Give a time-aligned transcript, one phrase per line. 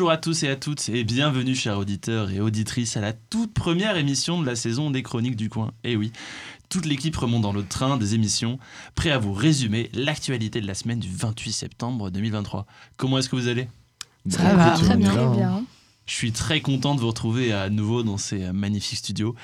[0.00, 3.52] Bonjour à tous et à toutes et bienvenue chers auditeurs et auditrices à la toute
[3.52, 5.72] première émission de la saison des Chroniques du Coin.
[5.84, 6.10] Eh oui,
[6.70, 8.58] toute l'équipe remonte dans le train des émissions,
[8.94, 12.64] prêt à vous résumer l'actualité de la semaine du 28 septembre 2023.
[12.96, 13.68] Comment est-ce que vous allez?
[14.26, 15.66] Ça va, très bien.
[16.06, 19.34] Je suis très content de vous retrouver à nouveau dans ces magnifiques studios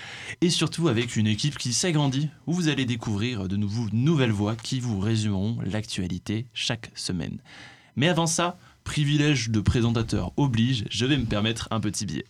[0.40, 4.56] et surtout avec une équipe qui s'agrandit où vous allez découvrir de nouveaux nouvelles voix
[4.56, 7.40] qui vous résumeront l'actualité chaque semaine.
[7.94, 12.24] Mais avant ça, privilège de présentateur oblige, je vais me permettre un petit billet.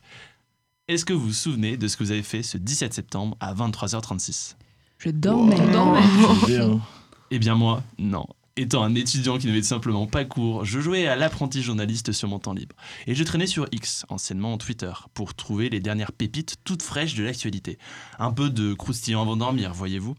[0.89, 3.55] Est-ce que vous vous souvenez de ce que vous avez fait ce 17 septembre à
[3.55, 4.57] 23h36
[4.99, 5.61] Je dormais.
[5.61, 6.81] Wow.
[7.31, 8.25] Eh bien moi, non.
[8.57, 12.39] Étant un étudiant qui n'avait simplement pas cours, je jouais à l'apprenti journaliste sur mon
[12.39, 12.75] temps libre.
[13.07, 17.25] Et je traînais sur X, anciennement Twitter, pour trouver les dernières pépites toutes fraîches de
[17.25, 17.79] l'actualité.
[18.19, 20.17] Un peu de croustillant avant de dormir, voyez-vous.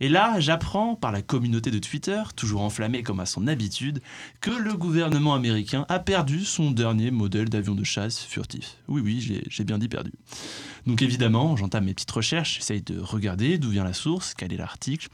[0.00, 4.00] Et là, j'apprends par la communauté de Twitter, toujours enflammée comme à son habitude,
[4.40, 8.76] que le gouvernement américain a perdu son dernier modèle d'avion de chasse furtif.
[8.88, 10.12] Oui, oui, j'ai bien dit perdu.
[10.86, 14.56] Donc évidemment, j'entame mes petites recherches, j'essaye de regarder d'où vient la source, quel est
[14.56, 15.08] l'article.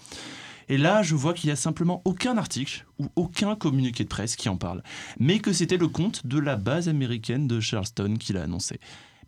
[0.69, 4.37] Et là, je vois qu'il n'y a simplement aucun article ou aucun communiqué de presse
[4.37, 4.85] qui en parle,
[5.19, 8.79] mais que c'était le compte de la base américaine de Charleston qui l'a annoncé.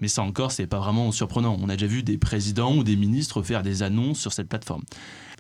[0.03, 1.57] Mais ça encore, c'est pas vraiment surprenant.
[1.61, 4.83] On a déjà vu des présidents ou des ministres faire des annonces sur cette plateforme.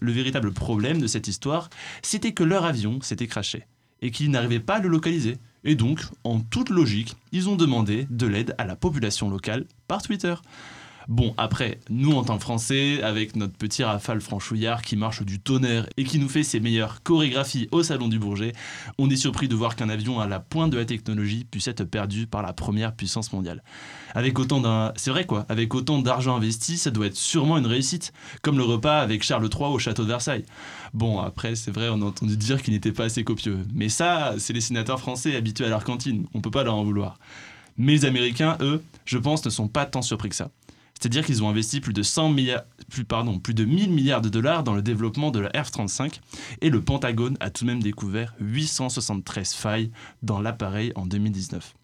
[0.00, 1.68] Le véritable problème de cette histoire,
[2.00, 3.66] c'était que leur avion s'était craché
[4.02, 5.38] et qu'ils n'arrivaient pas à le localiser.
[5.64, 10.00] Et donc, en toute logique, ils ont demandé de l'aide à la population locale par
[10.00, 10.34] Twitter.
[11.08, 15.41] Bon, après, nous en tant que Français, avec notre petit rafale franchouillard qui marche du
[15.41, 18.53] tonnerre et qui nous fait ses meilleures chorégraphies au Salon du Bourget,
[18.98, 21.84] on est surpris de voir qu'un avion à la pointe de la technologie puisse être
[21.84, 23.62] perdu par la première puissance mondiale.
[24.14, 24.92] Avec autant.
[24.97, 28.64] C'est vrai quoi, avec autant d'argent investi, ça doit être sûrement une réussite, comme le
[28.64, 30.45] repas avec Charles III au château de Versailles.
[30.95, 33.58] Bon, après, c'est vrai, on a entendu dire qu'il n'était pas assez copieux.
[33.75, 36.85] Mais ça, c'est les sénateurs français habitués à leur cantine, on peut pas leur en
[36.85, 37.18] vouloir.
[37.79, 40.51] Mais les Américains, eux, je pense, ne sont pas tant surpris que ça.
[41.02, 42.63] C'est-à-dire qu'ils ont investi plus de 100 milliards,
[43.48, 46.20] de 1000 milliards de dollars dans le développement de la F-35
[46.61, 49.91] et le Pentagone a tout de même découvert 873 failles
[50.23, 51.74] dans l'appareil en 2019.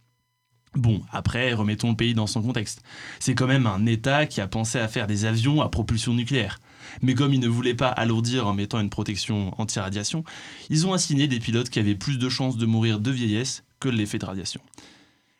[0.76, 2.82] Bon, après, remettons le pays dans son contexte.
[3.18, 6.60] C'est quand même un État qui a pensé à faire des avions à propulsion nucléaire.
[7.02, 10.22] Mais comme ils ne voulaient pas alourdir en mettant une protection anti-radiation,
[10.70, 13.88] ils ont assigné des pilotes qui avaient plus de chances de mourir de vieillesse que
[13.88, 14.60] l'effet de radiation.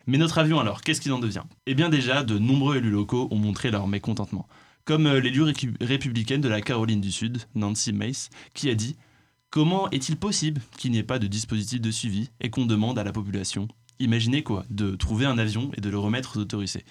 [0.08, 1.42] Mais notre avion alors, qu'est-ce qu'il en devient?
[1.66, 4.48] Eh bien déjà, de nombreux élus locaux ont montré leur mécontentement.
[4.86, 5.42] Comme euh, l'élu
[5.82, 8.96] républicaine de la Caroline du Sud, Nancy Mace, qui a dit
[9.50, 13.04] Comment est-il possible qu'il n'y ait pas de dispositif de suivi et qu'on demande à
[13.04, 13.69] la population?
[13.98, 16.86] Imaginez quoi De trouver un avion et de le remettre aux autorités.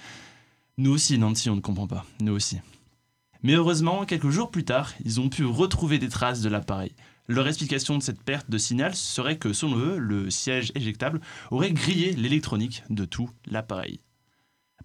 [0.78, 2.06] Nous aussi, Nancy, on ne comprend pas.
[2.22, 2.60] Nous aussi.
[3.42, 6.92] Mais heureusement, quelques jours plus tard, ils ont pu retrouver des traces de l'appareil.
[7.30, 11.20] Leur explication de cette perte de signal serait que, selon eux, le siège éjectable
[11.52, 14.00] aurait grillé l'électronique de tout l'appareil.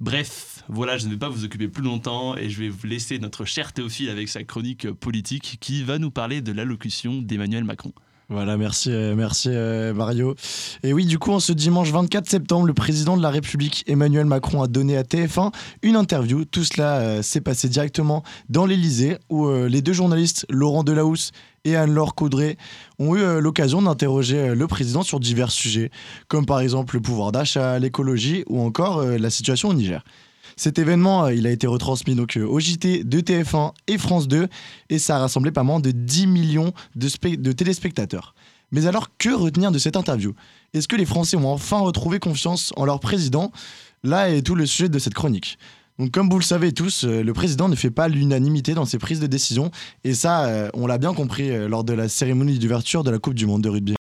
[0.01, 3.21] Bref, voilà, je ne vais pas vous occuper plus longtemps et je vais vous laisser
[3.21, 7.93] notre cher Théophile avec sa chronique politique qui va nous parler de l'allocution d'Emmanuel Macron.
[8.29, 10.35] Voilà, merci, euh, merci euh, Mario.
[10.83, 14.25] Et oui, du coup, en ce dimanche 24 septembre, le président de la République, Emmanuel
[14.25, 16.45] Macron, a donné à TF1 une interview.
[16.47, 21.31] Tout cela euh, s'est passé directement dans l'Elysée, où les deux journalistes, Laurent Delahousse
[21.65, 22.57] et Anne-Laure Caudray,
[22.99, 25.91] ont eu l'occasion d'interroger le président sur divers sujets,
[26.29, 30.03] comme par exemple le pouvoir d'achat, l'écologie ou encore la situation au Niger.
[30.57, 34.49] Cet événement, euh, a été retransmis donc euh, au JT de TF1 et France 2
[34.91, 38.35] et ça a rassemblé pas moins de 10 millions de téléspectateurs.
[38.71, 40.33] Mais alors, que retenir de cette interview?
[40.73, 43.53] Est-ce que les Français ont enfin retrouvé confiance en leur président?
[44.03, 45.59] Là est tout le sujet de cette chronique.
[46.03, 48.99] Donc, comme vous le savez tous, euh, le président ne fait pas l'unanimité dans ses
[48.99, 49.71] prises de décision,
[50.03, 53.47] et ça, on l'a bien compris lors de la cérémonie d'ouverture de la Coupe du
[53.47, 53.95] Monde de rugby.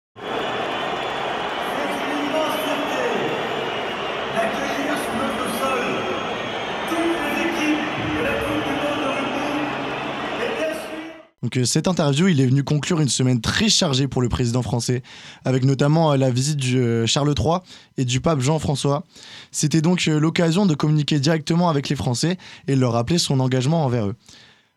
[11.56, 15.02] Euh, cette interview, il est venu conclure une semaine très chargée pour le président français,
[15.44, 17.58] avec notamment euh, la visite du euh, Charles III
[17.96, 19.04] et du pape Jean-François.
[19.50, 22.36] C'était donc l'occasion de communiquer directement avec les Français
[22.68, 24.16] et leur rappeler son engagement envers eux.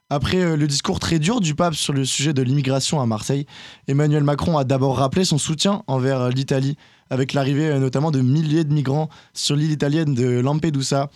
[0.09, 3.47] Après le discours très dur du pape sur le sujet de l'immigration à Marseille,
[3.87, 6.77] Emmanuel Macron a d'abord rappelé son soutien envers l'Italie,
[7.09, 11.09] avec l'arrivée notamment de milliers de migrants sur l'île italienne de Lampedusa,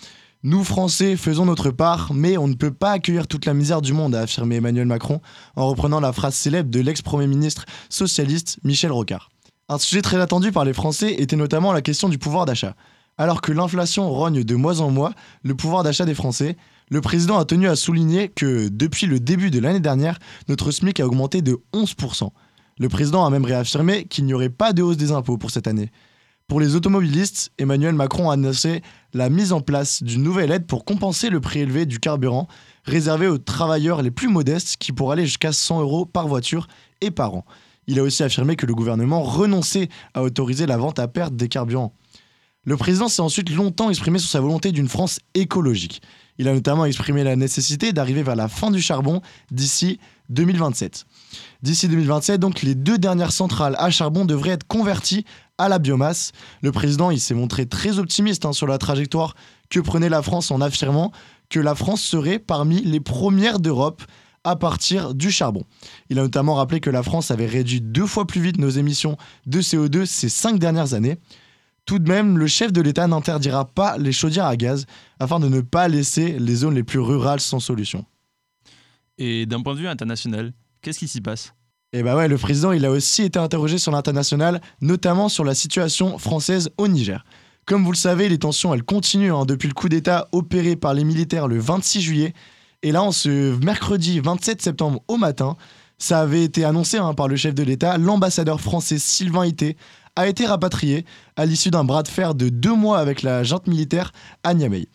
[0.43, 3.93] nous, Français, faisons notre part, mais on ne peut pas accueillir toute la misère du
[3.93, 5.19] monde, a affirmé Emmanuel Macron
[5.55, 9.29] en reprenant la phrase célèbre de l'ex-premier ministre socialiste Michel Rocard.
[9.67, 12.75] Un sujet très attendu par les Français était notamment la question du pouvoir d'achat.
[13.17, 16.55] Alors que l'inflation rogne de mois en mois le pouvoir d'achat des Français,
[16.91, 20.19] le président a tenu à souligner que depuis le début de l'année dernière,
[20.49, 22.29] notre SMIC a augmenté de 11%.
[22.77, 25.67] Le président a même réaffirmé qu'il n'y aurait pas de hausse des impôts pour cette
[25.67, 25.91] année.
[26.47, 28.81] Pour les automobilistes, Emmanuel Macron a annoncé
[29.13, 32.47] la mise en place d'une nouvelle aide pour compenser le prix élevé du carburant
[32.85, 36.69] réservé aux travailleurs les plus modestes qui pourraient aller jusqu'à 100 euros par voiture
[37.01, 37.43] et par an.
[37.87, 41.49] Il a aussi affirmé que le gouvernement renonçait à autoriser la vente à perte des
[41.49, 41.93] carburants.
[42.63, 46.01] Le président s'est ensuite longtemps exprimé sur sa volonté d'une France écologique.
[46.37, 49.21] Il a notamment exprimé la nécessité d'arriver vers la fin du charbon
[49.51, 51.05] d'ici 2027.
[51.61, 55.25] D'ici 2027, donc, les deux dernières centrales à charbon devraient être converties
[55.57, 56.31] à la biomasse.
[56.61, 59.35] Le président, il s'est montré très optimiste hein, sur la trajectoire
[59.69, 61.11] que prenait la France en affirmant
[61.49, 64.03] que la France serait parmi les premières d'Europe
[64.43, 65.63] à partir du charbon.
[66.09, 69.17] Il a notamment rappelé que la France avait réduit deux fois plus vite nos émissions
[69.45, 71.17] de CO2 ces cinq dernières années.
[71.85, 74.85] Tout de même, le chef de l'État n'interdira pas les chaudières à gaz
[75.19, 78.05] afin de ne pas laisser les zones les plus rurales sans solution.
[79.17, 81.53] Et d'un point de vue international, qu'est-ce qui s'y passe?
[81.93, 85.55] Eh bah ouais, le président, il a aussi été interrogé sur l'international, notamment sur la
[85.55, 87.23] situation française au Niger.
[87.65, 90.93] Comme vous le savez, les tensions, elles continuent hein, depuis le coup d'État opéré par
[90.93, 92.33] les militaires le 26 juillet.
[92.83, 95.55] Et là, en ce mercredi 27 septembre au matin,
[95.97, 99.77] ça avait été annoncé hein, par le chef de l'État, l'ambassadeur français Sylvain Ité
[100.17, 101.05] a été rapatrié
[101.37, 104.11] à l'issue d'un bras de fer de deux mois avec la junte militaire
[104.43, 104.87] à Niamey.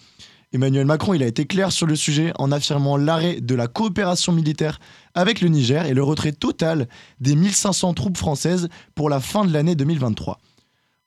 [0.54, 4.80] Emmanuel Macron a été clair sur le sujet en affirmant l'arrêt de la coopération militaire
[5.14, 6.88] avec le Niger et le retrait total
[7.20, 10.38] des 1500 troupes françaises pour la fin de l'année 2023.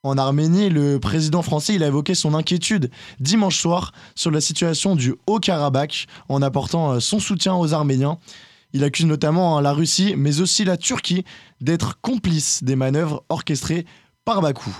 [0.02, 2.90] En Arménie, le président français a évoqué son inquiétude
[3.20, 8.18] dimanche soir sur la situation du Haut-Karabakh en apportant euh, son soutien aux Arméniens.
[8.72, 11.24] Il accuse notamment hein, la Russie, mais aussi la Turquie,
[11.60, 13.86] d'être complices des manœuvres orchestrées
[14.24, 14.76] par Bakou.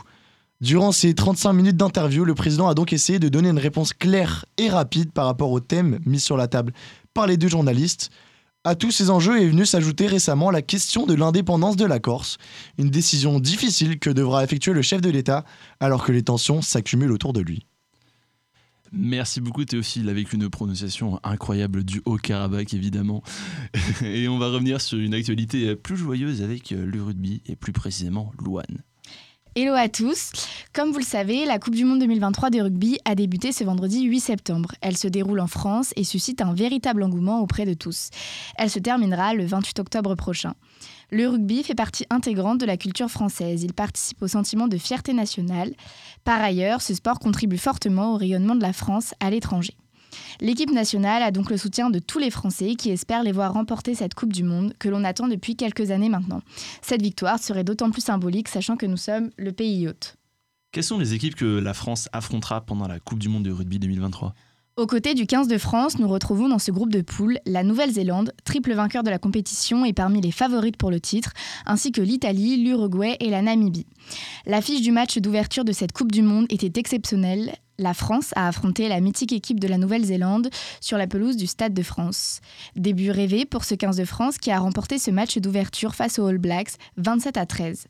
[0.62, 4.46] Durant ces 35 minutes d'interview, le président a donc essayé de donner une réponse claire
[4.56, 6.72] et rapide par rapport au thème mis sur la table
[7.12, 8.10] par les deux journalistes.
[8.64, 12.38] À tous ces enjeux est venue s'ajouter récemment la question de l'indépendance de la Corse,
[12.78, 15.44] une décision difficile que devra effectuer le chef de l'État
[15.78, 17.66] alors que les tensions s'accumulent autour de lui.
[18.92, 23.22] Merci beaucoup Théophile avec une prononciation incroyable du Haut-Karabakh évidemment.
[24.02, 28.32] Et on va revenir sur une actualité plus joyeuse avec le rugby et plus précisément
[28.38, 28.82] Louane.
[29.58, 30.32] Hello à tous.
[30.74, 34.02] Comme vous le savez, la Coupe du Monde 2023 de rugby a débuté ce vendredi
[34.02, 34.74] 8 septembre.
[34.82, 38.10] Elle se déroule en France et suscite un véritable engouement auprès de tous.
[38.58, 40.52] Elle se terminera le 28 octobre prochain.
[41.10, 43.62] Le rugby fait partie intégrante de la culture française.
[43.62, 45.72] Il participe au sentiment de fierté nationale.
[46.22, 49.74] Par ailleurs, ce sport contribue fortement au rayonnement de la France à l'étranger.
[50.40, 53.94] L'équipe nationale a donc le soutien de tous les Français qui espèrent les voir remporter
[53.94, 56.42] cette Coupe du Monde que l'on attend depuis quelques années maintenant.
[56.82, 60.16] Cette victoire serait d'autant plus symbolique sachant que nous sommes le pays hôte.
[60.72, 63.78] Quelles sont les équipes que la France affrontera pendant la Coupe du Monde de rugby
[63.78, 64.34] 2023
[64.76, 68.32] aux côtés du 15 de France, nous retrouvons dans ce groupe de poules la Nouvelle-Zélande,
[68.44, 71.32] triple vainqueur de la compétition et parmi les favorites pour le titre,
[71.64, 73.86] ainsi que l'Italie, l'Uruguay et la Namibie.
[74.44, 78.88] L'affiche du match d'ouverture de cette Coupe du Monde était exceptionnelle la France a affronté
[78.88, 80.48] la mythique équipe de la Nouvelle-Zélande
[80.80, 82.40] sur la pelouse du Stade de France.
[82.74, 86.26] Début rêvé pour ce 15 de France qui a remporté ce match d'ouverture face aux
[86.26, 87.86] All Blacks 27 à 13.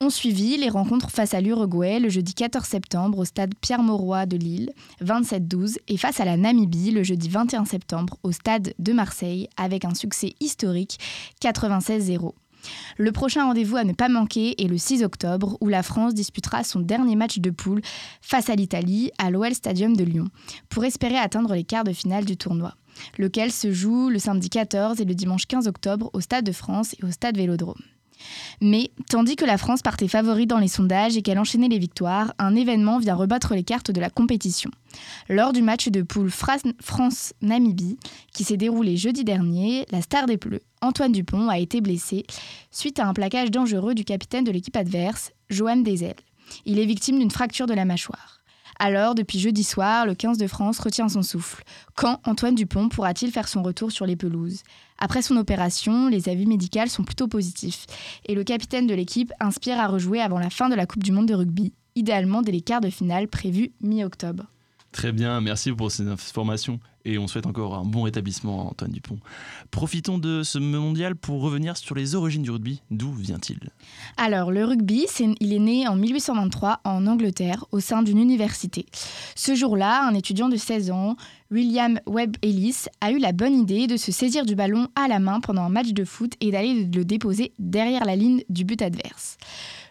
[0.00, 4.36] On suivit les rencontres face à l'Uruguay le jeudi 14 septembre au stade Pierre-Mauroy de
[4.36, 4.72] Lille,
[5.04, 9.84] 27-12, et face à la Namibie le jeudi 21 septembre au stade de Marseille avec
[9.84, 11.00] un succès historique
[11.42, 12.32] 96-0.
[12.96, 16.62] Le prochain rendez-vous à ne pas manquer est le 6 octobre où la France disputera
[16.62, 17.82] son dernier match de poule
[18.22, 20.28] face à l'Italie à l'OL Stadium de Lyon
[20.68, 22.76] pour espérer atteindre les quarts de finale du tournoi,
[23.18, 26.94] lequel se joue le samedi 14 et le dimanche 15 octobre au Stade de France
[27.00, 27.82] et au Stade Vélodrome.
[28.60, 32.32] Mais, tandis que la France partait favorite dans les sondages et qu'elle enchaînait les victoires,
[32.38, 34.70] un événement vient rebattre les cartes de la compétition.
[35.28, 37.98] Lors du match de poule France-Namibie,
[38.32, 42.24] qui s'est déroulé jeudi dernier, la star des Bleus, Antoine Dupont, a été blessé
[42.70, 46.14] suite à un plaquage dangereux du capitaine de l'équipe adverse, Johan Dezel.
[46.64, 48.37] Il est victime d'une fracture de la mâchoire.
[48.80, 51.64] Alors, depuis jeudi soir, le 15 de France retient son souffle.
[51.96, 54.62] Quand Antoine Dupont pourra-t-il faire son retour sur les pelouses?
[54.98, 57.86] Après son opération, les avis médicaux sont plutôt positifs.
[58.26, 61.10] Et le capitaine de l'équipe inspire à rejouer avant la fin de la Coupe du
[61.10, 64.44] Monde de rugby, idéalement dès les quarts de finale prévus mi-octobre.
[64.92, 66.78] Très bien, merci pour ces informations
[67.08, 69.18] et on souhaite encore un bon rétablissement à Antoine Dupont.
[69.70, 72.82] Profitons de ce mondial pour revenir sur les origines du rugby.
[72.90, 73.58] D'où vient-il?
[74.16, 75.06] Alors, le rugby,
[75.40, 78.84] il est né en 1823 en Angleterre au sein d'une université.
[79.34, 81.16] Ce jour-là, un étudiant de 16 ans,
[81.50, 85.18] William Webb Ellis, a eu la bonne idée de se saisir du ballon à la
[85.18, 88.82] main pendant un match de foot et d'aller le déposer derrière la ligne du but
[88.82, 89.38] adverse.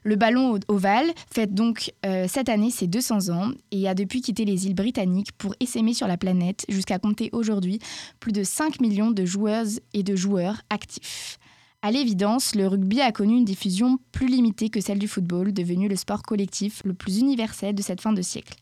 [0.04, 4.46] Le ballon ovale fête donc euh, cette année ses 200 ans et a depuis quitté
[4.46, 7.80] les îles britanniques pour essaimer sur la planète jusqu'à compter aujourd'hui
[8.20, 11.40] plus de 5 millions de joueuses et de joueurs actifs.
[11.88, 15.88] À l'évidence, le rugby a connu une diffusion plus limitée que celle du football, devenu
[15.88, 18.56] le sport collectif le plus universel de cette fin de siècle.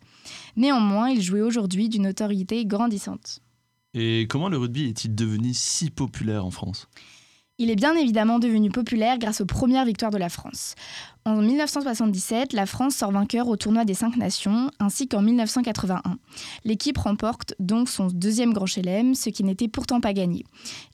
[0.55, 3.39] Néanmoins, il jouait aujourd'hui d'une notoriété grandissante.
[3.95, 6.87] Et comment le rugby est-il devenu si populaire en France?
[7.57, 10.75] Il est bien évidemment devenu populaire grâce aux premières victoires de la France.
[11.23, 16.01] En 1977, la France sort vainqueur au tournoi des cinq nations, ainsi qu'en 1981.
[16.65, 20.45] L'équipe remporte donc son deuxième grand chelem, ce qui n'était pourtant pas gagné.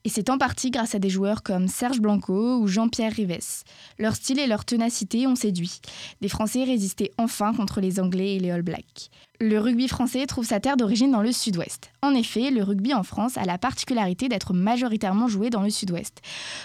[0.04, 3.64] Et c'est en partie grâce à des joueurs comme Serge Blanco ou Jean-Pierre Rives.
[3.98, 5.80] Leur style et leur ténacité ont séduit.
[6.22, 9.10] Des Français résistaient enfin contre les Anglais et les All Blacks
[9.42, 11.90] le rugby français trouve sa terre d'origine dans le sud-ouest.
[12.00, 16.18] En effet, le rugby en France a la particularité d'être majoritairement joué dans le sud-ouest.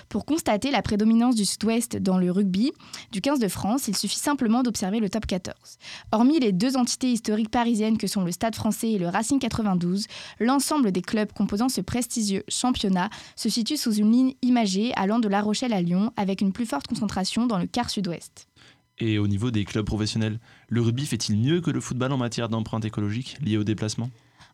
[0.10, 2.72] Pour constater la prédominance du sud-ouest dans le rugby
[3.12, 5.56] du 15 de France, il suffit simplement d'observer le top 14.
[6.12, 10.06] Hormis les deux entités historiques parisiennes que sont le Stade français et le Racing 92,
[10.40, 15.28] l'ensemble des clubs composant ce prestigieux championnat se situe sous une ligne imagée allant de
[15.28, 18.48] La Rochelle à Lyon avec une plus forte concentration dans le quart sud-ouest.
[19.00, 20.40] Et au niveau des clubs professionnels,
[20.70, 24.10] le rugby fait-il mieux que le football en matière d'empreinte écologique liée au déplacement?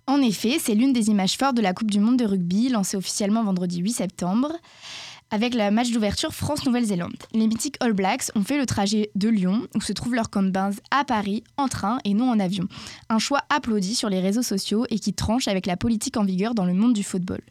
[0.06, 2.98] En effet, c'est l'une des images fortes de la Coupe du Monde de rugby, lancée
[2.98, 4.52] officiellement vendredi 8 septembre,
[5.32, 7.16] avec le match d'ouverture France-Nouvelle-Zélande.
[7.34, 10.44] Les mythiques All Blacks ont fait le trajet de Lyon, où se trouve leur camp
[10.44, 12.68] de bains, à Paris, en train et non en avion.
[13.10, 16.54] Un choix applaudi sur les réseaux sociaux et qui tranche avec la politique en vigueur
[16.54, 17.42] dans le monde du football.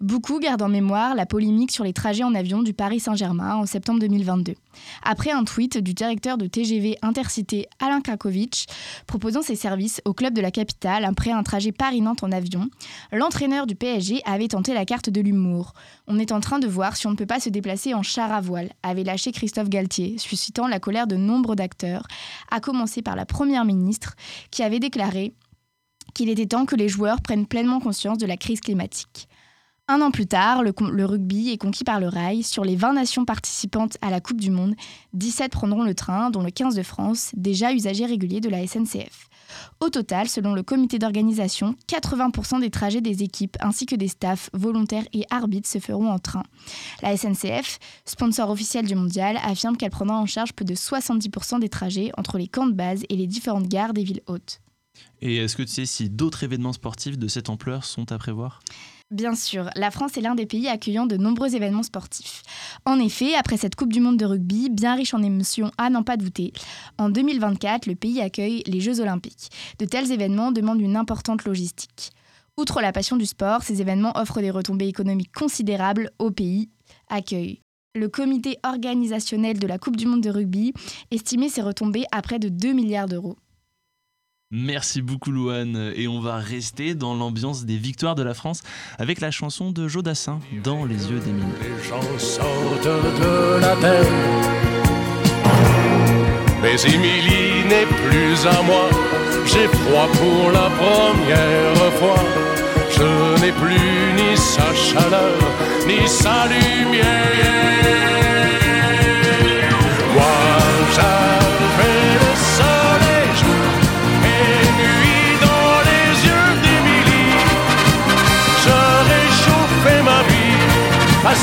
[0.00, 3.66] Beaucoup gardent en mémoire la polémique sur les trajets en avion du Paris Saint-Germain en
[3.66, 4.54] septembre 2022.
[5.02, 8.66] Après un tweet du directeur de TGV Intercité Alain Kakovic
[9.06, 12.70] proposant ses services au club de la capitale après un trajet Paris-Nantes en avion,
[13.12, 15.74] l'entraîneur du PSG avait tenté la carte de l'humour.
[16.06, 18.32] On est en train de voir si on ne peut pas se déplacer en char
[18.32, 22.06] à voile, avait lâché Christophe Galtier, suscitant la colère de nombre d'acteurs,
[22.50, 24.14] à commencer par la première ministre
[24.50, 25.34] qui avait déclaré
[26.14, 29.28] qu'il était temps que les joueurs prennent pleinement conscience de la crise climatique.
[29.90, 32.44] Un an plus tard, le, rugby est conquis par le rail.
[32.44, 34.76] Sur les 20 nations participantes à la Coupe du Monde,
[35.14, 39.28] 17 prendront le train, dont le 15 de France, déjà usager régulier de la SNCF.
[39.80, 44.48] Au total, selon le comité d'organisation, 80% des trajets des équipes ainsi que des staffs,
[44.52, 46.44] volontaires et arbitres se feront en train.
[47.02, 51.68] La SNCF, sponsor officiel du mondial, affirme qu'elle prendra en charge plus de 70% des
[51.68, 54.60] trajets entre les camps de base et les différentes gares des villes hautes.
[55.20, 58.60] Et est-ce que tu sais si d'autres événements sportifs de cette ampleur sont à prévoir?
[59.10, 62.42] Bien sûr, la France est l'un des pays accueillant de nombreux événements sportifs.
[62.84, 66.04] En effet, après cette Coupe du Monde de rugby, bien riche en émotions à n'en
[66.04, 66.52] pas douter,
[66.96, 69.50] en 2024, le pays accueille les Jeux olympiques.
[69.80, 72.12] De tels événements demandent une importante logistique.
[72.56, 76.68] Outre la passion du sport, ces événements offrent des retombées économiques considérables au pays
[77.08, 77.62] accueil.
[77.96, 80.72] Le comité organisationnel de la Coupe du Monde de rugby
[81.10, 83.36] estimait ces retombées à près de 2 milliards d'euros.
[84.52, 85.92] Merci beaucoup Louane.
[85.94, 88.62] Et on va rester dans l'ambiance des victoires de la France
[88.98, 91.46] avec la chanson de Jodassin dans les yeux d'Émilie.
[91.62, 94.04] Les gens sortent de la terre.
[96.62, 98.90] Mais Émilie n'est plus à moi.
[99.46, 102.24] J'ai froid pour la première fois.
[102.90, 105.38] Je n'ai plus ni sa chaleur
[105.86, 108.19] ni sa lumière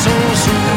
[0.08, 0.77] à son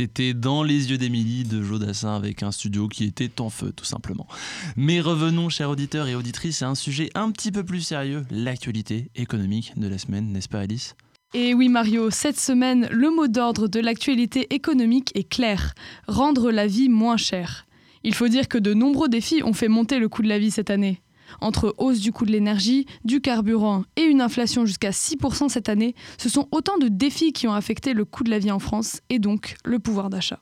[0.00, 3.84] C'était Dans les yeux d'Émilie de Jodassin avec un studio qui était en feu tout
[3.84, 4.26] simplement.
[4.74, 9.10] Mais revenons, chers auditeurs et auditrices, à un sujet un petit peu plus sérieux, l'actualité
[9.14, 10.94] économique de la semaine, n'est-ce pas Alice?
[11.34, 15.74] Et oui Mario, cette semaine, le mot d'ordre de l'actualité économique est clair,
[16.08, 17.66] rendre la vie moins chère.
[18.02, 20.50] Il faut dire que de nombreux défis ont fait monter le coût de la vie
[20.50, 21.02] cette année.
[21.40, 25.94] Entre hausse du coût de l'énergie, du carburant et une inflation jusqu'à 6% cette année,
[26.18, 29.00] ce sont autant de défis qui ont affecté le coût de la vie en France
[29.08, 30.40] et donc le pouvoir d'achat.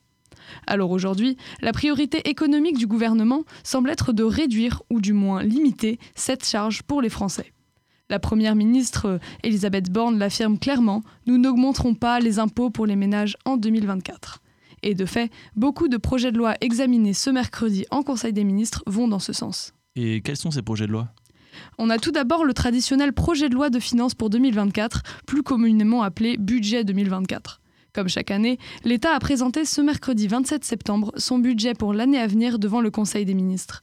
[0.67, 5.99] Alors aujourd'hui, la priorité économique du gouvernement semble être de réduire ou du moins limiter
[6.15, 7.53] cette charge pour les Français.
[8.11, 13.37] La Première ministre Elisabeth Borne l'affirme clairement, nous n'augmenterons pas les impôts pour les ménages
[13.45, 14.41] en 2024.
[14.83, 18.83] Et de fait, beaucoup de projets de loi examinés ce mercredi en Conseil des ministres
[18.87, 19.75] vont dans ce sens.
[20.01, 21.09] Et quels sont ces projets de loi?
[21.77, 26.05] On a tout d'abord le traditionnel projet de loi de finances pour 2024, plus communément
[26.05, 27.61] appelé budget 2024.
[27.93, 32.29] Comme chaque année, l'État a présenté ce mercredi 27 septembre son budget pour l'année à
[32.29, 33.83] venir devant le Conseil des ministres.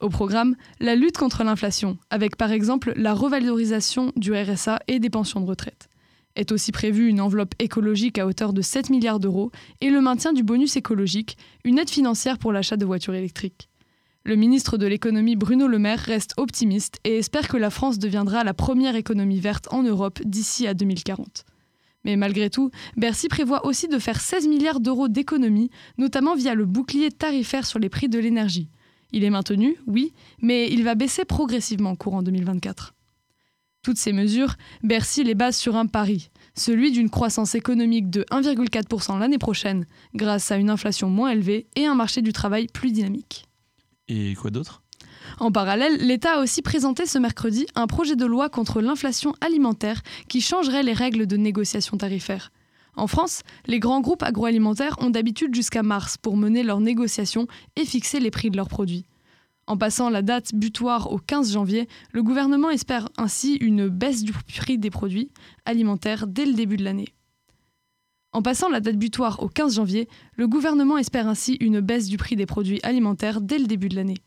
[0.00, 5.10] Au programme, la lutte contre l'inflation, avec par exemple la revalorisation du RSA et des
[5.10, 5.90] pensions de retraite.
[6.36, 9.50] Est aussi prévue une enveloppe écologique à hauteur de 7 milliards d'euros
[9.82, 13.69] et le maintien du bonus écologique, une aide financière pour l'achat de voitures électriques.
[14.22, 18.44] Le ministre de l'économie Bruno Le Maire reste optimiste et espère que la France deviendra
[18.44, 21.46] la première économie verte en Europe d'ici à 2040.
[22.04, 26.66] Mais malgré tout, Bercy prévoit aussi de faire 16 milliards d'euros d'économies, notamment via le
[26.66, 28.68] bouclier tarifaire sur les prix de l'énergie.
[29.12, 30.12] Il est maintenu, oui,
[30.42, 32.94] mais il va baisser progressivement courant 2024.
[33.82, 39.18] Toutes ces mesures, Bercy les base sur un pari, celui d'une croissance économique de 1,4%
[39.18, 43.49] l'année prochaine, grâce à une inflation moins élevée et un marché du travail plus dynamique.
[44.10, 44.82] Et quoi d'autre?
[45.38, 50.02] En parallèle, l'État a aussi présenté ce mercredi un projet de loi contre l'inflation alimentaire
[50.28, 52.50] qui changerait les règles de négociation tarifaire.
[52.96, 57.84] En France, les grands groupes agroalimentaires ont d'habitude jusqu'à mars pour mener leurs négociations et
[57.84, 59.06] fixer les prix de leurs produits.
[59.68, 64.32] En passant la date butoir au 15 janvier, le gouvernement espère ainsi une baisse du
[64.32, 65.30] prix des produits
[65.64, 67.14] alimentaires dès le début de l'année.
[68.32, 72.16] En passant la date butoir au 15 janvier, le gouvernement espère ainsi une baisse du
[72.16, 74.18] prix des produits alimentaires dès le début de l'année.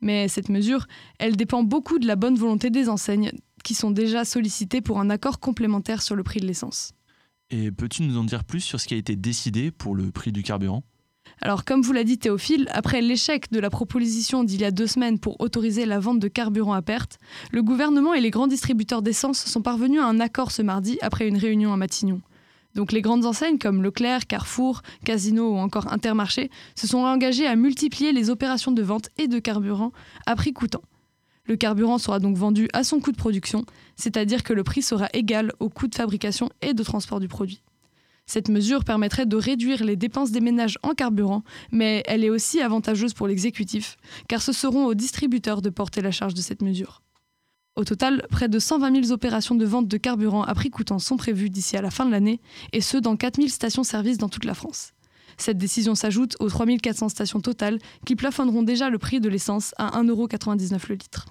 [0.00, 0.88] Mais cette mesure,
[1.20, 3.30] elle dépend beaucoup de la bonne volonté des enseignes
[3.62, 6.92] qui sont déjà sollicitées pour un accord complémentaire sur le prix de l'essence.
[7.50, 10.32] Et peux-tu nous en dire plus sur ce qui a été décidé pour le prix
[10.32, 10.82] du carburant?
[11.40, 14.88] Alors, comme vous l'a dit Théophile, après l'échec de la proposition d'il y a deux
[14.88, 17.18] semaines pour autoriser la vente de carburant à perte,
[17.52, 21.28] le gouvernement et les grands distributeurs d'essence sont parvenus à un accord ce mardi après
[21.28, 22.20] une réunion à Matignon.
[22.74, 27.56] Donc les grandes enseignes comme Leclerc, Carrefour, Casino ou encore Intermarché se sont engagées à
[27.56, 29.92] multiplier les opérations de vente et de carburant
[30.26, 30.82] à prix coûtant.
[31.44, 33.64] Le carburant sera donc vendu à son coût de production,
[33.96, 37.62] c'est-à-dire que le prix sera égal au coût de fabrication et de transport du produit.
[38.26, 42.60] Cette mesure permettrait de réduire les dépenses des ménages en carburant, mais elle est aussi
[42.60, 43.96] avantageuse pour l'exécutif,
[44.28, 47.01] car ce seront aux distributeurs de porter la charge de cette mesure.
[47.74, 51.16] Au total, près de 120 000 opérations de vente de carburant à prix coûtant sont
[51.16, 52.38] prévues d'ici à la fin de l'année,
[52.72, 54.92] et ce dans 4 000 stations-service dans toute la France.
[55.38, 59.74] Cette décision s'ajoute aux 3 400 stations totales qui plafonneront déjà le prix de l'essence
[59.78, 61.26] à 1,99€ le litre.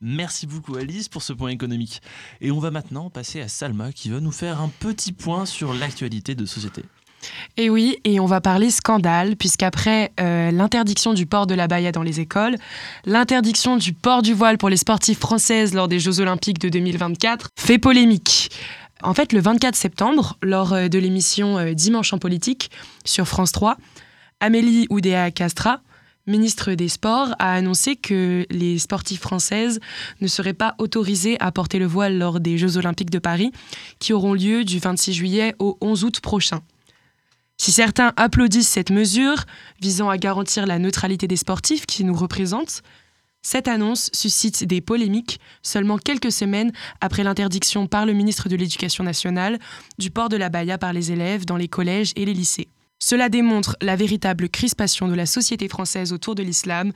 [0.00, 2.02] Merci beaucoup Alice pour ce point économique.
[2.40, 5.72] Et on va maintenant passer à Salma qui va nous faire un petit point sur
[5.72, 6.82] l'actualité de société.
[7.56, 11.92] Et oui, et on va parler scandale, puisqu'après euh, l'interdiction du port de la baya
[11.92, 12.56] dans les écoles,
[13.04, 17.48] l'interdiction du port du voile pour les sportifs françaises lors des Jeux Olympiques de 2024
[17.58, 18.50] fait polémique.
[19.02, 22.70] En fait, le 24 septembre, lors euh, de l'émission euh, Dimanche en politique
[23.04, 23.76] sur France 3,
[24.40, 25.80] Amélie Oudéa Castra,
[26.26, 29.80] ministre des Sports, a annoncé que les sportives françaises
[30.20, 33.52] ne seraient pas autorisées à porter le voile lors des Jeux olympiques de Paris,
[33.98, 36.60] qui auront lieu du 26 juillet au 11 août prochain.
[37.64, 39.46] Si certains applaudissent cette mesure
[39.80, 42.82] visant à garantir la neutralité des sportifs qui nous représentent,
[43.40, 49.02] cette annonce suscite des polémiques seulement quelques semaines après l'interdiction par le ministre de l'Éducation
[49.02, 49.58] nationale
[49.98, 52.68] du port de la baya par les élèves dans les collèges et les lycées.
[52.98, 56.92] Cela démontre la véritable crispation de la société française autour de l'islam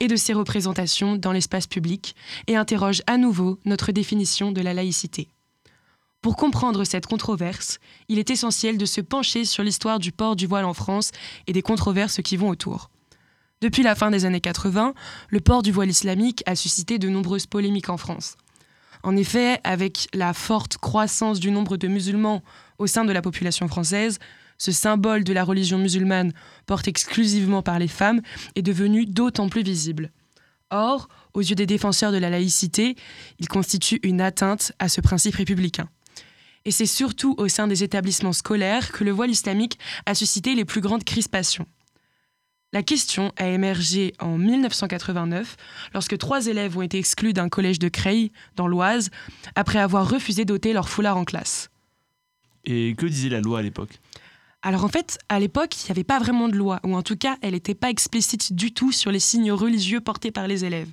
[0.00, 2.14] et de ses représentations dans l'espace public
[2.46, 5.28] et interroge à nouveau notre définition de la laïcité.
[6.22, 7.78] Pour comprendre cette controverse,
[8.08, 11.12] il est essentiel de se pencher sur l'histoire du port du voile en France
[11.46, 12.90] et des controverses qui vont autour.
[13.62, 14.92] Depuis la fin des années 80,
[15.30, 18.36] le port du voile islamique a suscité de nombreuses polémiques en France.
[19.02, 22.42] En effet, avec la forte croissance du nombre de musulmans
[22.78, 24.18] au sein de la population française,
[24.58, 26.34] ce symbole de la religion musulmane
[26.66, 28.20] porté exclusivement par les femmes
[28.56, 30.10] est devenu d'autant plus visible.
[30.70, 32.94] Or, aux yeux des défenseurs de la laïcité,
[33.38, 35.88] il constitue une atteinte à ce principe républicain.
[36.64, 40.64] Et c'est surtout au sein des établissements scolaires que le voile islamique a suscité les
[40.64, 41.66] plus grandes crispations.
[42.72, 45.56] La question a émergé en 1989
[45.92, 49.10] lorsque trois élèves ont été exclus d'un collège de Creil, dans l'Oise,
[49.56, 51.70] après avoir refusé d'ôter leur foulard en classe.
[52.64, 53.98] Et que disait la loi à l'époque?
[54.62, 57.16] Alors en fait, à l'époque, il n'y avait pas vraiment de loi, ou en tout
[57.16, 60.90] cas, elle n'était pas explicite du tout sur les signes religieux portés par les élèves.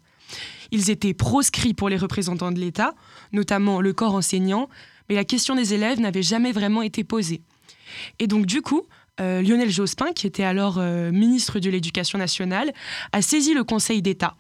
[0.72, 2.96] Ils étaient proscrits pour les représentants de l'État,
[3.34, 4.70] notamment le corps enseignant,
[5.10, 7.42] mais la question des élèves n'avait jamais vraiment été posée.
[8.20, 8.84] Et donc du coup,
[9.20, 12.72] euh, Lionel Jospin, qui était alors euh, ministre de l'Éducation nationale,
[13.12, 14.36] a saisi le Conseil d'État.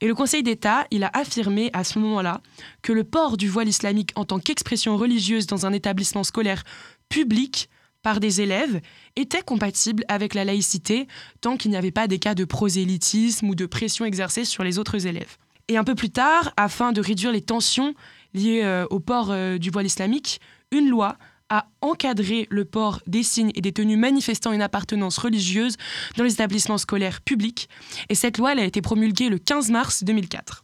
[0.00, 2.40] Et le Conseil d'État, il a affirmé à ce moment-là
[2.82, 6.64] que le port du voile islamique en tant qu'expression religieuse dans un établissement scolaire
[7.08, 7.68] public
[8.02, 8.80] par des élèves
[9.16, 11.08] était compatible avec la laïcité
[11.40, 14.78] tant qu'il n'y avait pas des cas de prosélytisme ou de pression exercée sur les
[14.78, 15.38] autres élèves.
[15.68, 17.94] Et un peu plus tard, afin de réduire les tensions
[18.36, 21.16] liées euh, au port euh, du voile islamique, une loi
[21.48, 25.76] a encadré le port des signes et des tenues manifestant une appartenance religieuse
[26.16, 27.68] dans les établissements scolaires publics,
[28.08, 30.62] et cette loi a été promulguée le 15 mars 2004.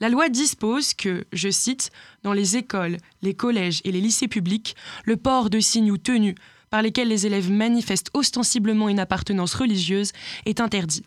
[0.00, 1.90] La loi dispose que, je cite,
[2.22, 6.36] dans les écoles, les collèges et les lycées publics, le port de signes ou tenues
[6.70, 10.12] par lesquels les élèves manifestent ostensiblement une appartenance religieuse
[10.46, 11.04] est interdit.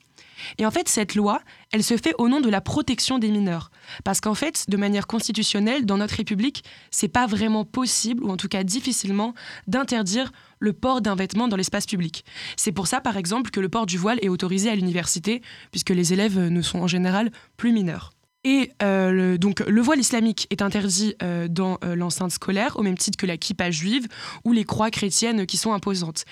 [0.57, 3.71] Et en fait, cette loi, elle se fait au nom de la protection des mineurs.
[4.03, 8.37] Parce qu'en fait, de manière constitutionnelle, dans notre République, c'est pas vraiment possible, ou en
[8.37, 9.33] tout cas difficilement,
[9.67, 12.23] d'interdire le port d'un vêtement dans l'espace public.
[12.55, 15.89] C'est pour ça, par exemple, que le port du voile est autorisé à l'université, puisque
[15.89, 18.11] les élèves ne sont en général plus mineurs.
[18.43, 22.97] Et euh, donc le voile islamique est interdit euh, dans euh, l'enceinte scolaire, au même
[22.97, 24.07] titre que la kippa juive
[24.45, 26.25] ou les croix chrétiennes qui sont imposantes.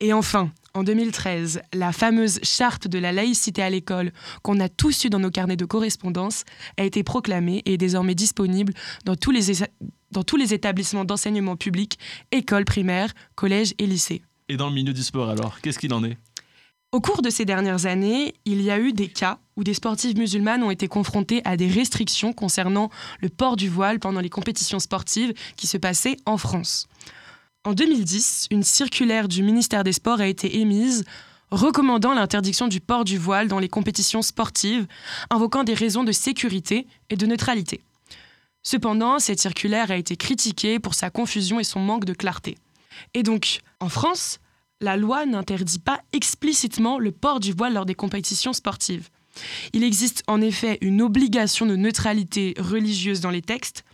[0.00, 5.04] Et enfin, en 2013, la fameuse charte de la laïcité à l'école qu'on a tous
[5.04, 6.44] eue dans nos carnets de correspondance
[6.78, 8.72] a été proclamée et est désormais disponible
[9.04, 9.40] dans tous les,
[10.10, 11.98] dans tous les établissements d'enseignement public,
[12.30, 14.22] écoles primaires, collèges et lycées.
[14.48, 16.16] Et dans le milieu du sport alors, qu'est-ce qu'il en est?
[16.90, 20.18] Au cours de ces dernières années, il y a eu des cas où des sportives
[20.18, 24.78] musulmanes ont été confrontées à des restrictions concernant le port du voile pendant les compétitions
[24.78, 26.88] sportives qui se passaient en France.
[27.64, 31.04] En 2010, une circulaire du ministère des Sports a été émise
[31.52, 34.86] recommandant l'interdiction du port du voile dans les compétitions sportives,
[35.30, 37.80] invoquant des raisons de sécurité et de neutralité.
[38.64, 42.56] Cependant, cette circulaire a été critiquée pour sa confusion et son manque de clarté.
[43.14, 44.40] Et donc, en France,
[44.80, 49.08] la loi n'interdit pas explicitement le port du voile lors des compétitions sportives.
[49.72, 53.84] Il existe en effet une obligation de neutralité religieuse dans les textes,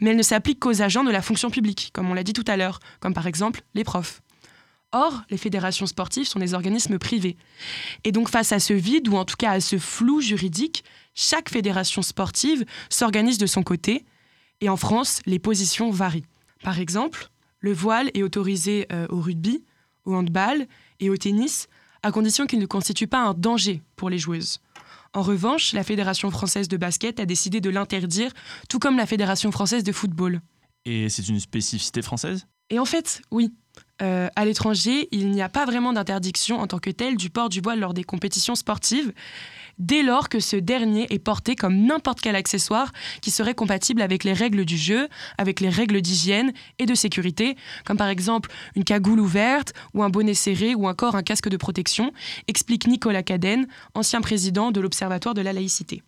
[0.00, 2.44] mais elle ne s'applique qu'aux agents de la fonction publique, comme on l'a dit tout
[2.46, 4.20] à l'heure, comme par exemple les profs.
[4.92, 7.36] Or, les fédérations sportives sont des organismes privés.
[8.04, 10.82] Et donc face à ce vide, ou en tout cas à ce flou juridique,
[11.14, 14.06] chaque fédération sportive s'organise de son côté,
[14.60, 16.24] et en France, les positions varient.
[16.62, 17.28] Par exemple,
[17.60, 19.62] le voile est autorisé euh, au rugby,
[20.04, 20.66] au handball
[21.00, 21.68] et au tennis,
[22.02, 24.60] à condition qu'il ne constitue pas un danger pour les joueuses.
[25.14, 28.32] En revanche, la Fédération française de basket a décidé de l'interdire,
[28.68, 30.40] tout comme la Fédération française de football.
[30.84, 32.46] Et c'est une spécificité française?
[32.70, 33.52] Et en fait, oui.
[34.00, 37.48] Euh, à l'étranger, il n'y a pas vraiment d'interdiction en tant que telle du port
[37.48, 39.12] du voile lors des compétitions sportives,
[39.78, 44.24] dès lors que ce dernier est porté comme n'importe quel accessoire qui serait compatible avec
[44.24, 48.84] les règles du jeu, avec les règles d'hygiène et de sécurité, comme par exemple une
[48.84, 52.12] cagoule ouverte ou un bonnet serré ou encore un casque de protection,
[52.46, 56.02] explique Nicolas Cadenne, ancien président de l'Observatoire de la laïcité.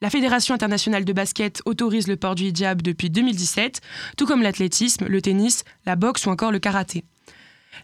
[0.00, 3.80] La Fédération internationale de basket autorise le port du hijab depuis 2017,
[4.16, 7.02] tout comme l'athlétisme, le tennis, la boxe ou encore le karaté.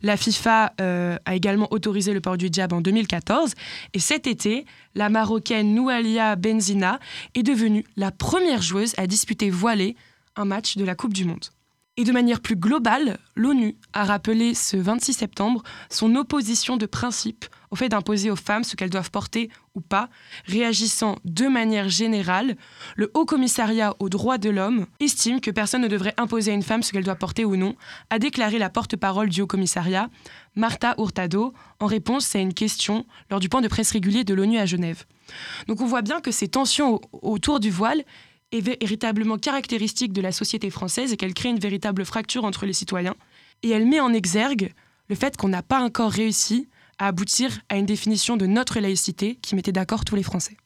[0.00, 3.54] La FIFA euh, a également autorisé le port du hijab en 2014
[3.94, 7.00] et cet été, la Marocaine Noualia Benzina
[7.34, 9.96] est devenue la première joueuse à disputer voilée
[10.36, 11.46] un match de la Coupe du Monde.
[11.96, 17.44] Et de manière plus globale, l'ONU a rappelé ce 26 septembre son opposition de principe
[17.70, 20.08] au fait d'imposer aux femmes ce qu'elles doivent porter ou pas,
[20.46, 22.56] réagissant de manière générale,
[22.96, 26.62] le Haut Commissariat aux droits de l'homme estime que personne ne devrait imposer à une
[26.62, 27.76] femme ce qu'elle doit porter ou non,
[28.10, 30.08] a déclaré la porte-parole du Haut Commissariat,
[30.56, 34.58] Marta Hurtado, en réponse à une question lors du point de presse régulier de l'ONU
[34.58, 35.04] à Genève.
[35.68, 38.04] Donc on voit bien que ces tensions autour du voile
[38.54, 42.72] est véritablement caractéristique de la société française et qu'elle crée une véritable fracture entre les
[42.72, 43.14] citoyens.
[43.62, 44.72] Et elle met en exergue
[45.08, 49.36] le fait qu'on n'a pas encore réussi à aboutir à une définition de notre laïcité
[49.42, 50.56] qui mettait d'accord tous les Français.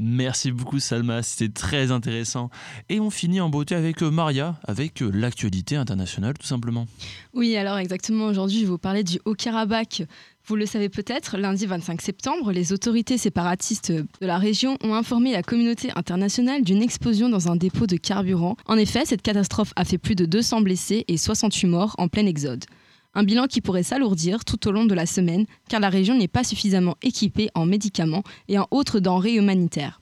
[0.00, 2.50] Merci beaucoup Salma, c'était très intéressant.
[2.88, 6.86] Et on finit en beauté avec euh, Maria, avec euh, l'actualité internationale tout simplement.
[7.34, 10.04] Oui, alors exactement, aujourd'hui je vais vous parler du Haut-Karabakh.
[10.48, 15.32] Vous le savez peut-être, lundi 25 septembre, les autorités séparatistes de la région ont informé
[15.32, 18.56] la communauté internationale d'une explosion dans un dépôt de carburant.
[18.64, 22.24] En effet, cette catastrophe a fait plus de 200 blessés et 68 morts en plein
[22.24, 22.64] exode.
[23.12, 26.28] Un bilan qui pourrait s'alourdir tout au long de la semaine car la région n'est
[26.28, 30.00] pas suffisamment équipée en médicaments et en autres denrées humanitaires.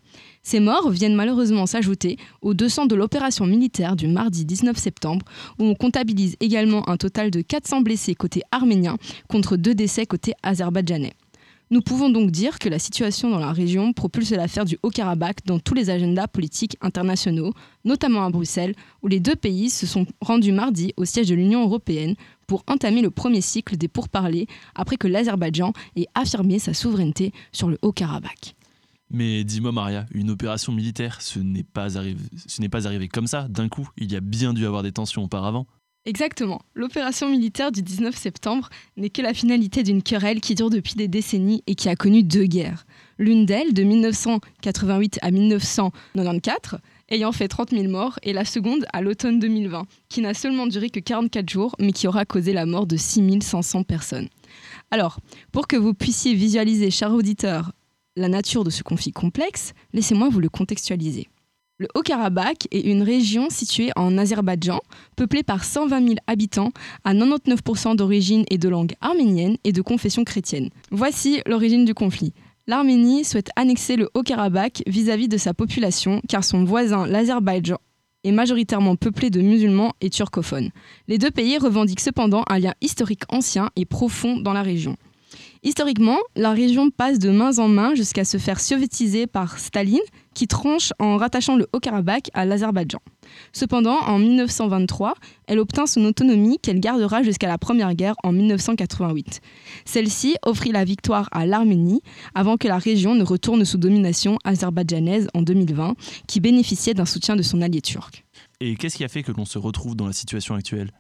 [0.49, 5.27] Ces morts viennent malheureusement s'ajouter aux 200 de l'opération militaire du mardi 19 septembre,
[5.59, 8.97] où on comptabilise également un total de 400 blessés côté arménien
[9.29, 11.15] contre deux décès côté azerbaïdjanais.
[11.73, 15.59] Nous pouvons donc dire que la situation dans la région propulse l'affaire du Haut-Karabakh dans
[15.59, 17.53] tous les agendas politiques internationaux,
[17.85, 21.65] notamment à Bruxelles, où les deux pays se sont rendus mardi au siège de l'Union
[21.65, 22.15] européenne
[22.47, 27.69] pour entamer le premier cycle des pourparlers après que l'Azerbaïdjan ait affirmé sa souveraineté sur
[27.69, 28.55] le Haut-Karabakh.
[29.11, 34.11] Mais dis-moi Maria, une opération militaire, ce n'est pas, arrivé, comme ça, d'un coup, il
[34.11, 35.67] y a bien dû avoir des tensions auparavant.
[36.07, 36.61] Exactement.
[36.75, 41.09] L'opération militaire du 19 septembre n'est que la finalité d'une querelle qui dure depuis des
[41.09, 42.87] décennies et qui a connu deux guerres.
[43.19, 49.01] L'une d'elles, de 1988 à 1994, ayant fait 30 000 morts, et la seconde à
[49.01, 52.87] l'automne 2020, qui n'a seulement duré que 44 jours, mais qui aura causé la mort
[52.87, 54.29] de 6 500 personnes.
[54.93, 55.19] Alors,
[55.51, 57.73] pour que vous puissiez visualiser, chers auditeurs,
[58.17, 61.29] la nature de ce conflit complexe, laissez-moi vous le contextualiser.
[61.79, 64.81] Le Haut-Karabakh est une région située en Azerbaïdjan,
[65.15, 66.73] peuplée par 120 000 habitants,
[67.05, 70.71] à 99% d'origine et de langue arménienne et de confession chrétienne.
[70.91, 72.33] Voici l'origine du conflit.
[72.67, 77.79] L'Arménie souhaite annexer le Haut-Karabakh vis-à-vis de sa population, car son voisin, l'Azerbaïdjan,
[78.25, 80.71] est majoritairement peuplé de musulmans et turcophones.
[81.09, 84.97] Les deux pays revendiquent cependant un lien historique ancien et profond dans la région.
[85.63, 89.99] Historiquement, la région passe de main en main jusqu'à se faire soviétiser par Staline,
[90.35, 93.01] qui tranche en rattachant le Haut-Karabakh à l'Azerbaïdjan.
[93.53, 95.15] Cependant, en 1923,
[95.47, 99.41] elle obtint son autonomie qu'elle gardera jusqu'à la Première Guerre en 1988.
[99.87, 102.03] Celle-ci offrit la victoire à l'Arménie
[102.35, 105.95] avant que la région ne retourne sous domination azerbaïdjanaise en 2020,
[106.27, 108.25] qui bénéficiait d'un soutien de son allié turc.
[108.61, 110.91] Et qu'est-ce qui a fait que l'on se retrouve dans la situation actuelle?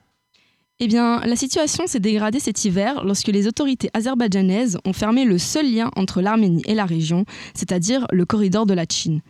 [0.78, 5.38] Eh bien, la situation s'est dégradée cet hiver lorsque les autorités azerbaïdjanaises ont fermé le
[5.38, 9.22] seul lien entre l'Arménie et la région, c'est-à-dire le corridor de la Chine.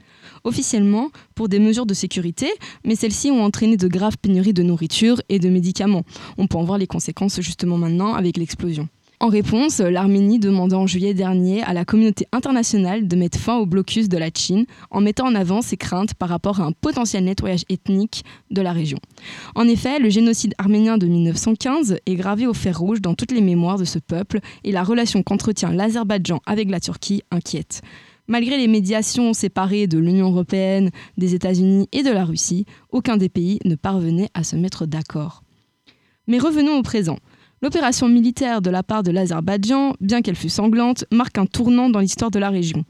[0.43, 2.49] Officiellement, pour des mesures de sécurité,
[2.85, 6.03] mais celles-ci ont entraîné de graves pénuries de nourriture et de médicaments.
[6.37, 8.89] On peut en voir les conséquences justement maintenant avec l'explosion.
[9.19, 13.65] En réponse, l'Arménie demandait en juillet dernier à la communauté internationale de mettre fin au
[13.65, 17.25] blocus de la Chine en mettant en avant ses craintes par rapport à un potentiel
[17.25, 18.99] nettoyage ethnique de la région.
[19.55, 23.41] En effet, le génocide arménien de 1915 est gravé au fer rouge dans toutes les
[23.41, 27.81] mémoires de ce peuple et la relation qu'entretient l'Azerbaïdjan avec la Turquie inquiète.
[28.29, 33.31] Malgré les médiations séparées de l'Union européenne, des États-Unis et de la Russie, aucun des
[33.31, 35.43] pays ne parvenait à se mettre d'accord.
[36.27, 37.19] Mais revenons au présent.
[37.63, 42.01] L'opération militaire de la part de l'Azerbaïdjan, bien qu'elle fût sanglante, marque un tournant dans
[42.01, 42.85] l'histoire de la région.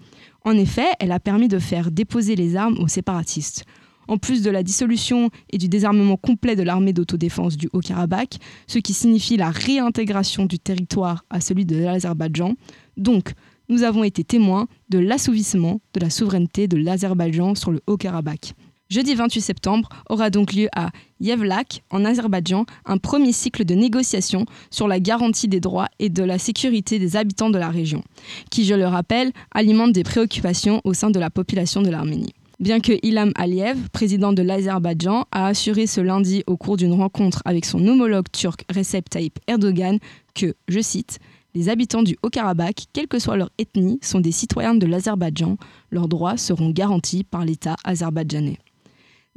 [0.45, 3.65] En effet, elle a permis de faire déposer les armes aux séparatistes.
[4.09, 8.81] En plus de la dissolution et du désarmement complet de l'armée d'autodéfense du Haut-Karabakh, ce
[8.81, 12.55] qui signifie la réintégration du territoire à celui de l'Azerbaïdjan.
[12.97, 13.35] Donc,
[13.69, 18.55] nous avons été témoins de l'assouvissement de la souveraineté de l'Azerbaïdjan sur le Haut-Karabakh.
[18.89, 24.47] Jeudi 28 septembre aura donc lieu à Yevlak, en Azerbaïdjan, un premier cycle de négociations
[24.71, 28.05] sur la garantie des droits et de la sécurité des habitants de la région,
[28.49, 32.33] qui, je le rappelle, alimente des préoccupations au sein de la population de l'Arménie.
[32.61, 37.43] Bien que Ilham Aliyev, président de l'Azerbaïdjan, a assuré ce lundi au cours d'une rencontre
[37.45, 39.99] avec son homologue turc Recep Tayyip Erdogan
[40.35, 41.19] que, je cite,
[41.57, 45.57] les habitants du Haut-Karabakh, quelle que soit leur ethnie, sont des citoyens de l'Azerbaïdjan.
[45.91, 48.59] Leurs droits seront garantis par l'État azerbaïdjanais.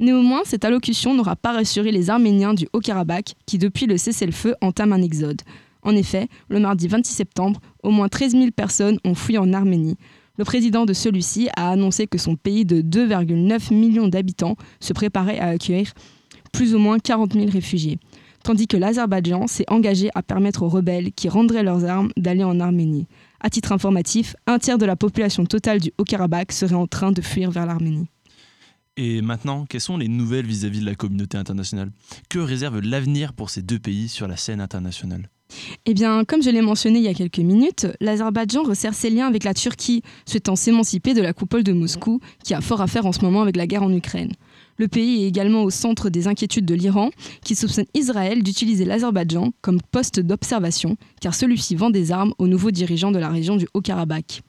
[0.00, 4.94] Néanmoins, cette allocution n'aura pas rassuré les Arméniens du Haut-Karabakh qui, depuis le cessez-le-feu, entament
[4.94, 5.42] un exode.
[5.82, 9.98] En effet, le mardi 26 septembre, au moins 13 000 personnes ont fui en Arménie.
[10.38, 15.38] Le président de celui-ci a annoncé que son pays de 2,9 millions d'habitants se préparait
[15.38, 15.92] à accueillir
[16.50, 17.98] plus ou moins 40 000 réfugiés,
[18.42, 22.58] tandis que l'Azerbaïdjan s'est engagé à permettre aux rebelles qui rendraient leurs armes d'aller en
[22.58, 23.06] Arménie.
[23.40, 27.20] À titre informatif, un tiers de la population totale du Haut-Karabakh serait en train de
[27.20, 28.08] fuir vers l'Arménie.
[29.02, 31.90] Et maintenant, quelles sont les nouvelles vis-à-vis de la communauté internationale?
[32.28, 35.30] Que réserve l'avenir pour ces deux pays sur la scène internationale?
[35.86, 39.26] Eh bien, comme je l'ai mentionné il y a quelques minutes, l'Azerbaïdjan resserre ses liens
[39.26, 43.06] avec la Turquie, souhaitant s'émanciper de la coupole de Moscou, qui a fort à faire
[43.06, 44.32] en ce moment avec la guerre en Ukraine.
[44.76, 47.08] Le pays est également au centre des inquiétudes de l'Iran,
[47.42, 52.70] qui soupçonne Israël d'utiliser l'Azerbaïdjan comme poste d'observation, car celui-ci vend des armes aux nouveaux
[52.70, 54.42] dirigeants de la région du Haut-Karabakh.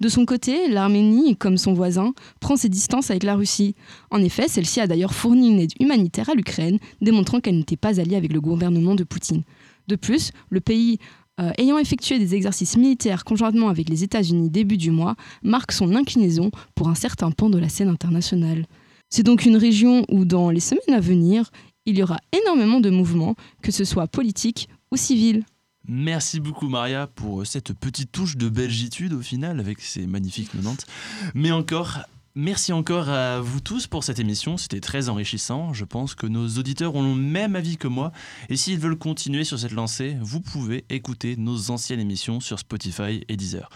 [0.00, 3.74] De son côté, l'Arménie, comme son voisin, prend ses distances avec la Russie.
[4.10, 8.00] En effet, celle-ci a d'ailleurs fourni une aide humanitaire à l'Ukraine, démontrant qu'elle n'était pas
[8.00, 9.42] alliée avec le gouvernement de Poutine.
[9.88, 10.98] De plus, le pays
[11.40, 15.94] euh, ayant effectué des exercices militaires conjointement avec les États-Unis début du mois, marque son
[15.94, 18.66] inclinaison pour un certain pan de la scène internationale.
[19.08, 21.50] C'est donc une région où, dans les semaines à venir,
[21.86, 25.44] il y aura énormément de mouvements, que ce soit politiques ou civils.
[25.90, 30.86] Merci beaucoup Maria pour cette petite touche de belgitude au final avec ces magnifiques 90.
[31.34, 32.00] Mais encore,
[32.34, 35.72] merci encore à vous tous pour cette émission, c'était très enrichissant.
[35.72, 38.12] Je pense que nos auditeurs ont le même avis que moi.
[38.50, 43.24] Et s'ils veulent continuer sur cette lancée, vous pouvez écouter nos anciennes émissions sur Spotify
[43.26, 43.70] et Deezer.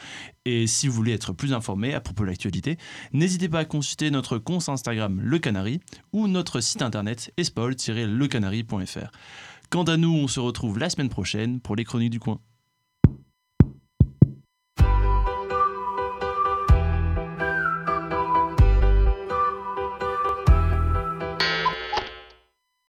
[0.44, 2.76] Et si vous voulez être plus informé à propos de l'actualité,
[3.14, 5.80] n'hésitez pas à consulter notre compte Instagram Le Canary
[6.12, 9.10] ou notre site internet espol-lecanary.fr.
[9.72, 12.38] Quant à nous, on se retrouve la semaine prochaine pour les chroniques du coin.